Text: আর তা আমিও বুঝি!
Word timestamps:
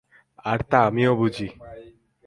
আর 0.45 0.59
তা 0.69 0.79
আমিও 0.87 1.13
বুঝি! 1.15 1.47